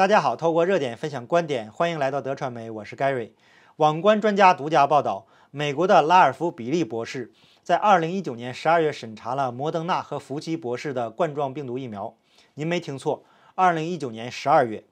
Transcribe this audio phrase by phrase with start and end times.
[0.00, 3.32] 大家好，透过热点分享观点，欢迎来到德传媒，我是 Gary。
[3.76, 7.30] 网关专家独家报道，美国的拉尔夫·比利博士
[7.62, 12.16] 在2019年12月审查了摩登纳和福奇博士的冠状病毒疫苗。
[12.54, 13.24] 您没听错
[13.56, 14.84] ，2019年12月。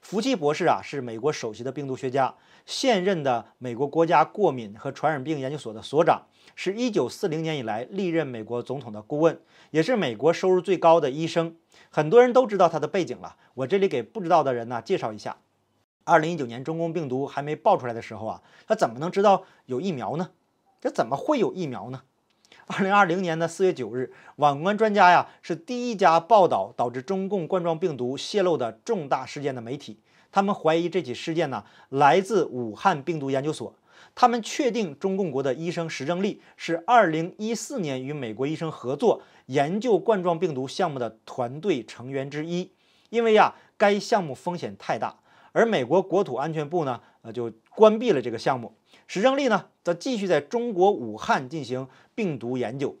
[0.00, 2.34] 福奇博士啊，是美国首席的病毒学家，
[2.64, 9.40] 现任的美国国家过敏和传染病研究所的所长，是一九四零年以来历任美国总统的顾问，
[9.70, 11.56] 也是美国收入最高的医生。
[11.90, 15.36] 很多人都知道他的背景了，我这里给不知道的人呢介绍一下。
[16.04, 20.30] 二零一九年中共病毒还没爆出来的时候啊，他怎么能知道有疫苗呢？
[20.80, 22.02] 这怎么会有疫苗呢？
[22.66, 30.00] 二零二零年的四月九日，网关专家呀是第一家报道导致中共冠状病毒泄露的重大事件的媒体。
[30.34, 33.72] 他们怀疑这起事件呢来自武汉病毒研究所。
[34.16, 42.72] 他们确定中共国的医生石正丽是二零一四年与美国医生合作研究冠状病毒项目的团队成员之一。
[43.10, 45.14] 因为呀，该项目风险太大，
[45.52, 48.74] 而美国国土安全部呢，呃，就关闭了这个项目。
[49.06, 52.96] 石正丽呢，则继续在中国武汉进行病毒研究。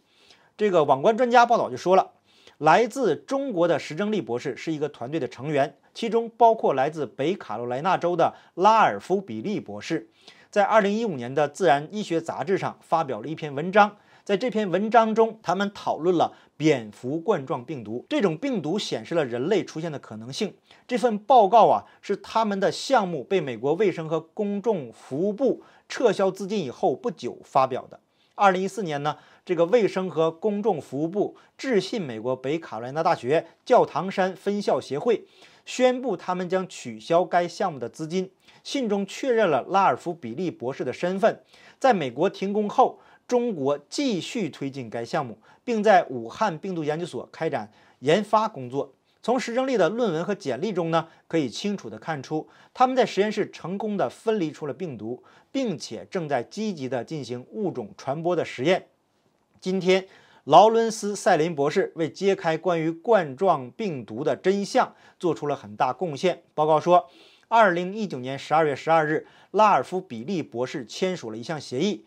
[0.56, 2.12] 这个网关专家报道就说了，
[2.58, 10.10] 来自中国的石正丽博士是一个团队的成员，其中包括来自北卡罗来纳州的拉尔夫·比利博士。
[10.50, 20.54] 在二零一五年的《自然医学杂志》上发表了一篇文章，在这篇文章中，他们讨论了蝙蝠冠状病毒这种病毒显示了人类出现的可能性。
[20.86, 27.98] 这份报告啊，是他们的项目被美国卫生和公众服务部撤销资金以后不久发表的。
[28.36, 35.26] 二零一四年呢，这个卫生和公众服务部致信美国北卡罗来纳大学教堂山分校协会，
[35.66, 38.30] 宣布他们将取消该项目的资金。
[38.62, 41.42] 信中确认了拉尔夫·比利博士的身份。
[41.78, 48.94] 在美国停工后，中国继续推进该项目，并在武汉病毒研究所开展研发工作。
[49.22, 55.22] 从石正丽的论文和简历中呢，可以清楚地看出，他们在实验室成功地分离出了病毒，
[55.52, 58.86] 并且正在积极地进行物种传播的实验。
[59.64, 60.06] 今天，
[60.44, 66.42] 劳伦斯·塞林博士为揭开关于冠状病毒的真相做出了很大贡献。
[66.52, 67.08] 报告说。
[67.48, 72.04] 二零一九年十二月十二日，拉尔夫·比利博士签署了一项协议，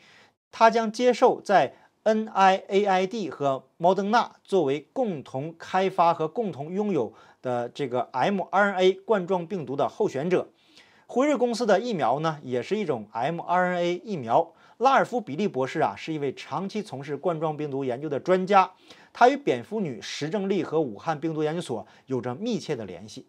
[0.52, 1.74] 他将接受在
[2.04, 10.50] NIAID 和莫德纳作为共同开发和共同拥有的这个 mRNA 冠状病毒的候选者。
[11.08, 14.54] 辉瑞公司的疫苗呢，也是一种 mRNA 疫苗。
[14.78, 18.72] 拉尔夫·比利博士啊，是一位长期从事冠状病毒研究的专家，
[19.12, 23.26] 他与蝙蝠女石正丽和武汉病毒研究所有着密切的联系。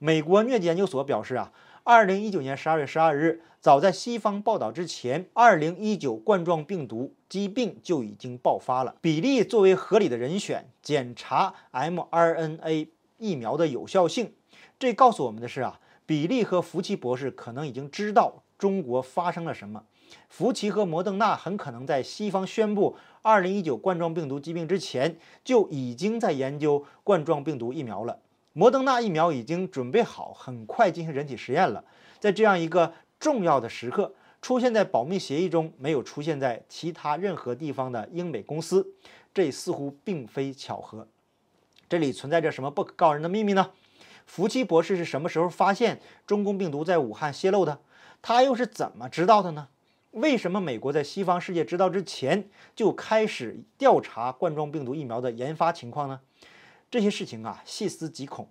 [0.00, 1.52] 美国疟疾研究所表示啊，
[1.84, 8.96] 二零一九年十二月十二日，早在西方报道之前，二零一九冠状病毒疾病就已经爆发了。
[9.00, 12.88] 比利作为合理的人选，检查 mRNA
[13.18, 14.32] 疫苗的有效性。
[14.80, 19.84] 这告诉我们的是啊，比利和福奇博士可能已经知道中国发生了什么。
[20.28, 28.20] 福奇和摩登纳很可能在西方宣布二零一九冠状病毒疾病之前，就已经在研究冠状病毒疫苗了。
[28.52, 31.84] 摩登纳疫苗已经准备好，很快进行人体实验了。
[32.18, 38.94] 在这样一个重要的时刻，出现在保密协议中，没有出现在其他任何地方的英美公司，
[39.32, 41.06] 这似乎并非巧合。
[41.88, 43.70] 这里存在着什么不可告人的秘密呢？
[44.26, 47.78] 福奇博士是什么时候发现中共病毒在武汉泄露的？
[48.20, 49.68] 他又是怎么知道的呢？
[50.12, 56.20] 为什么美国在西方世界知道之前就开始调查冠状病毒疫苗的研发情况呢？
[56.90, 58.48] 这些事情啊，细思极恐，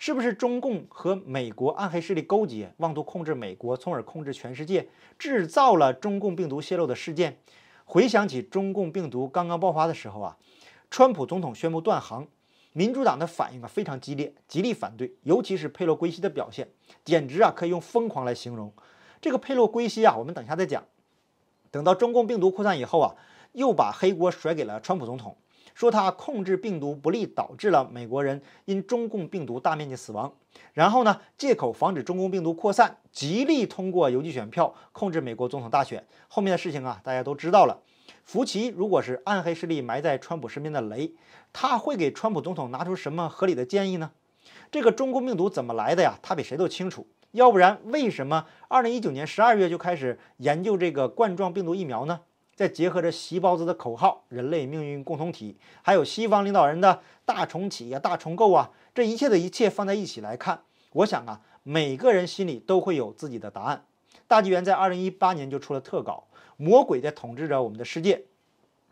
[0.00, 7.38] 是不是中共和美国暗黑势力勾结，妄图控制美国，从而控制全世界，制造了中共病毒泄露的事件？
[7.84, 10.36] 回想起中共病毒刚刚爆发的时候啊，
[10.90, 12.26] 川普总统宣布断航，
[12.72, 16.68] 民主党的反应啊非常激烈，极力反对，尤其是佩洛圭西的表现，
[17.04, 18.72] 简直啊可以用疯狂来形容。
[19.20, 20.84] 这个佩洛圭西啊，我们等一下再讲。
[21.70, 23.14] 等到中共病毒扩散以后啊，
[23.52, 25.36] 又把黑锅甩给了川普总统。
[25.74, 30.32] 说他控制病毒不力，导致了美国人因中共病毒大面积死亡。
[30.72, 36.04] 然后呢，借口防止中共病毒扩散，极力通过邮寄选票控制美国总统大选。
[36.26, 37.80] 后面的事情啊，大家都知道了。
[38.24, 41.12] 福奇如果是暗黑势力埋在川普身边的雷，
[41.52, 44.10] 他会给川普总统拿出什么合理的建议呢？
[44.72, 46.18] 这个中共病毒怎么来的呀？
[46.20, 47.06] 他比谁都清楚。
[47.32, 52.20] 要不然，为什么二零一九年十二月就开始研究这个冠状病毒疫苗呢？
[52.56, 60.62] 再结合着习包子的口号“人类命运共同体”，还有西方领导人的大重启啊、大重构啊，这一切的一切放在一起来看，
[60.94, 63.84] 我想啊，每个人心里都会有自己的答案。
[64.26, 66.26] 大纪元在二零一八年就出了特稿，
[66.56, 68.24] 魔鬼在统治着我们的世界。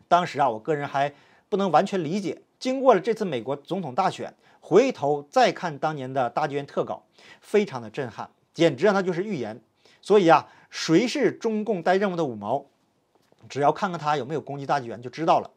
[0.07, 1.13] 当时啊，我个人还
[1.49, 7.03] 不能完全理解，经过了这次美国总统大选，回头再看当年的大剧院特稿，
[7.39, 9.61] 非常的震撼，简直啊那就是预言。
[10.01, 12.65] 所以啊，谁是中共带任务的五毛，
[13.49, 15.51] 只要看看他有没有攻击大剧院就知道了。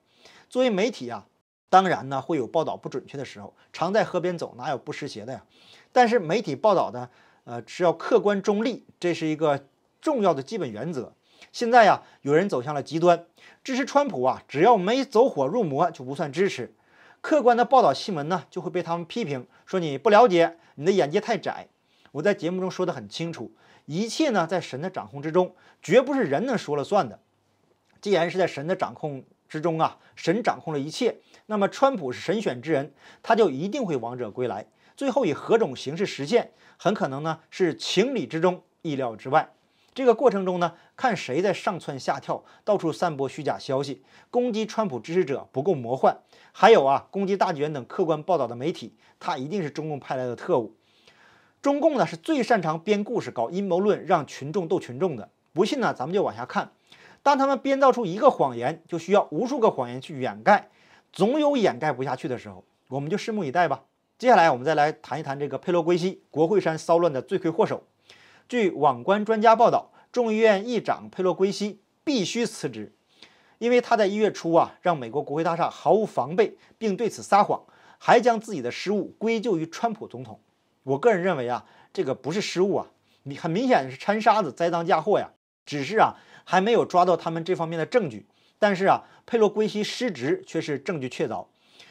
[0.49, 1.27] 作为媒体啊，
[1.69, 5.45] 当然呢会有报道不准确的时候，常在河边走，哪有不湿鞋的呀？
[5.93, 7.09] 但是媒体报道的，
[7.45, 9.67] 呃，是要客观中立，这是一个
[10.01, 11.15] 重要的基本原则。
[11.53, 13.27] 现在呀，有人走向了极端，
[13.65, 16.75] 支持川普啊，只要没走火入魔就不算支持。
[17.21, 21.69] 客观的报道新闻呢，就会被他们批评说你不了解，你的眼界太窄。
[22.13, 23.53] 我在节目中说得很清楚，
[23.85, 27.21] 一切呢在神的掌控之中，绝不是人能说了算的。
[28.01, 34.67] 既然是在神的掌控之中啊，神掌控了一切，那么川普是神选之人，他就一定会王者归来。
[34.97, 39.53] 最后以何种形式实现，很可能呢是情理之中，意料之外。
[39.93, 46.17] 这个过程中呢，看谁在上蹿下跳，到处散播虚假消息，攻击川普支持者不够魔幻。
[46.53, 50.75] 还有啊，攻击大剧院等客观报道的媒体，他一定是中共派来的特务。
[51.61, 55.29] 中共呢是最擅长编故事、搞阴谋论，让群众斗群众的。
[55.53, 56.71] 不信呢，咱们就往下看。
[57.23, 60.71] 当他们编造出一个谎言，就需要无数个谎言去掩盖，
[61.13, 62.65] 总有掩盖不下去的时候。
[62.89, 63.83] 我们就拭目以待吧。
[64.19, 67.83] 接下来我们再来谈一谈这个佩洛圭西，国会山骚乱的罪魁祸首。
[68.51, 72.93] 据网关专家报道，众议院议长佩洛圭西必须辞职，
[73.59, 77.63] 因为他在一月初啊让美国国会大厦毫无防备，并对此撒谎，
[77.99, 80.41] 还将自己的失误归咎于川普总统。
[80.83, 82.89] 我个人认为啊，这个不是失误啊，
[83.23, 85.31] 你很明显是掺沙子、栽赃嫁祸呀。
[85.65, 88.27] 只是啊还没有抓到他们这方面的证据。
[88.59, 91.47] 但是啊，佩洛圭西失职却是证据确凿。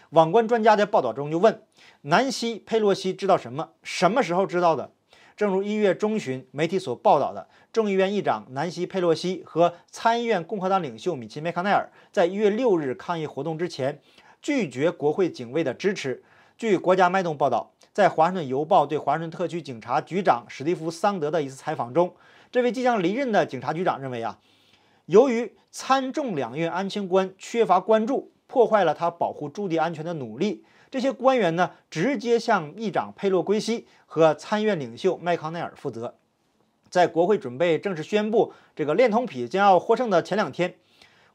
[0.09, 1.63] 网关专家在报道中就问
[2.01, 3.69] 南希·佩洛西知道什么？
[3.81, 4.91] 什么时候知道的？
[5.39, 14.01] 正如一月中旬媒体所报道的，众议院议长南希·佩洛西和参议院共和党领袖米奇·麦康奈尔在一月六日抗议活动之前，
[14.41, 16.21] 拒绝国会警卫的支持。
[16.57, 22.13] 据国家脉动报道，在《华盛顿邮报》对华盛顿特区警察局长史蒂夫·桑德的一次采访中，
[22.51, 24.37] 这位即将离任的警察局长认为啊，
[25.05, 30.65] 由于参众两院安全官缺乏关注，破坏了他保护驻地安全的努力。
[30.91, 36.15] 这些官员呢，直接向议长佩洛圭西和参院领袖麦康奈尔负责。
[36.89, 40.73] 在国会准备正式宣布这个恋童癖将要获胜的前两天，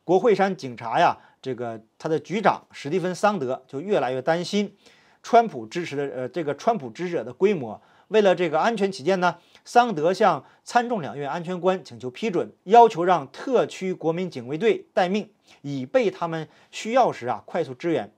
[0.03, 4.75] 国会山警察呀，这个他的局长史蒂芬·桑德就越来越担心
[5.23, 7.81] 川普支持的呃这个川普支持者的规模。
[8.09, 15.31] 为了这个安全起见呢，桑德向参众两院安全官请求批准，要求让特区国民警卫队待命，
[15.63, 18.13] 以备他们需要时啊快速支援。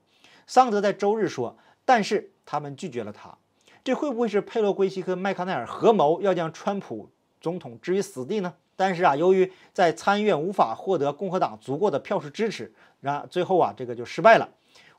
[0.47, 1.55] 桑德在周日说，
[1.85, 3.37] 但是他们拒绝了他。
[3.83, 7.09] 这会不会是佩洛圭西和麦康奈尔合谋要将川普
[7.39, 8.53] 总统置于死地呢？
[8.75, 14.49] 但是啊，由于在参议院无法获得共和党足够的票数支持，然最后啊，这个就失败了。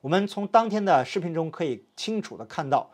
[0.01, 2.91] 我们从当天的视频中可以清楚的看到，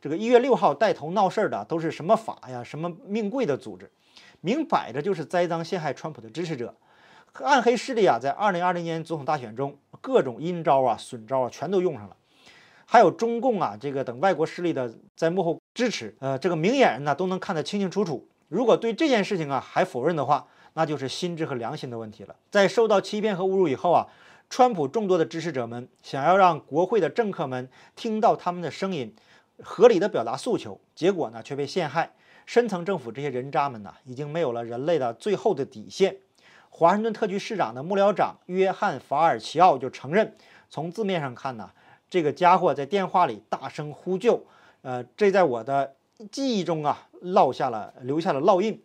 [0.00, 3.90] 这个一月六号带头闹事儿的都是什么法呀、什么命贵的组织，
[4.40, 6.74] 明摆着就是栽赃陷害川普的支持者。
[7.34, 12.16] 暗黑势力啊，在二零二零年总统大选中，各种阴招啊、损招啊，全都用上了。
[12.84, 18.28] 还有中共啊，这个等外国势力的在幕后支持，呃，这个明眼人呢都能看得清清楚楚。
[18.48, 22.36] 如果对这件事情啊还否认的话，那就是心智和良心的问题了。
[22.50, 24.06] 在受到欺骗和侮辱以后啊，
[24.48, 29.12] 川普众多的支持者们想要让国会的政客们听到他们的声音，
[29.62, 32.12] 合理的表达诉求，结果呢却被陷害。
[32.44, 36.18] 深层政府这些人渣们呢，已经没有了人类的最后的底线。
[36.78, 40.36] 华盛顿特区市长的幕僚长约翰·法尔奇奥就承认，
[40.68, 41.70] 从字面上看呢，
[42.10, 44.44] 这个家伙在电话里大声呼救，
[44.82, 45.94] 呃，这在我的
[46.30, 48.78] 记忆中啊烙下了留下了烙印。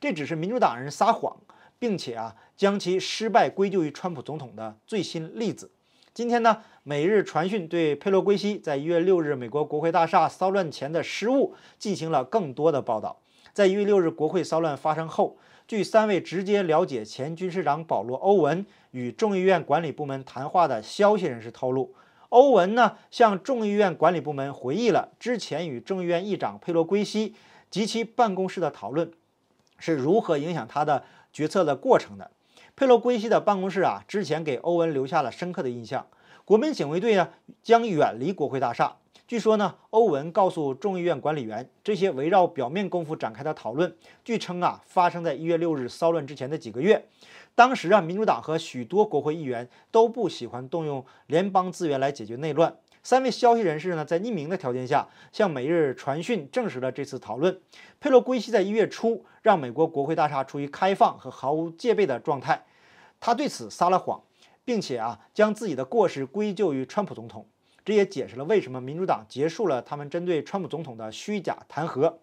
[0.00, 1.36] 这只是民主党人撒谎，
[1.78, 5.70] 并且啊将其失败归咎于川普总统的最新例子。
[6.12, 13.20] 今天呢，《每日传讯》对佩洛圭西在一月六日美国国会大厦骚乱前的失误进行了更多的报道。
[13.52, 15.36] 在一月六日国会骚乱发生后。
[15.66, 21.92] 据三位直接了解前军事长保罗·欧文与众议院管理部门谈话的消息人士透露，
[22.28, 27.34] 欧文呢向众议院管理部门回忆了之前与众议院议长佩洛圭西
[27.68, 29.10] 及其办公室的讨论
[29.78, 32.30] 是如何影响他的决策的过程的。
[32.76, 36.06] 佩洛圭西的办公室啊，之前给欧文留下了深刻的印象。
[36.44, 37.30] 国民警卫队呢
[37.64, 38.98] 将远离国会大厦。
[39.26, 43.92] 据说呢，欧文告诉众议院管理员，这些围绕表面功夫展开的讨论，
[44.24, 47.08] 据称啊，发生在一月六日骚乱之前的几个月。
[47.56, 52.72] 当时啊，民主党和许多国会议员都不喜欢动用联邦资源来解决内乱。
[53.02, 57.60] 三位消息人士呢，在匿名的条件下，向《每日传讯》证实了这次讨论。
[57.98, 62.64] 佩洛圭西在一月初让美国国会大厦处于开放和毫无戒备的状态，
[63.18, 64.22] 他对此撒了谎，
[64.64, 67.44] 并且啊，将自己的过失归咎于川普总统。
[67.86, 72.14] 这也解释了为什么民主党结束了他们针对川普总统的虚假弹劾，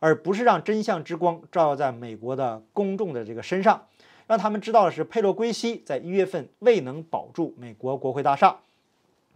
[0.00, 3.88] 而不是让真相之光照耀在美国的公众的这个身上，
[4.26, 8.60] 让他们知道的是佩洛圭西在一月份未能保住美国国会大厦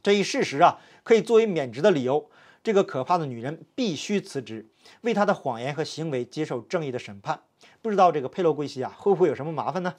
[0.02, 2.30] 这一事实啊，可以作为免职的理由。
[2.62, 4.66] 这个可怕的女人必须辞职，
[5.02, 7.42] 为她的谎言和行为接受正义的审判。
[7.82, 9.94] 不知道这个佩洛圭西啊，会不会有什么麻烦呢？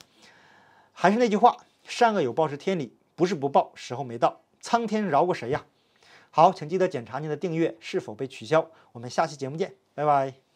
[0.92, 5.64] 还是那句话，善恶有报是天理，不是不报，时候没到，苍天饶过谁呀？
[6.30, 8.70] 好，请记得检查您的订阅是否被取消。
[8.92, 10.47] 我们下期节目见，拜拜。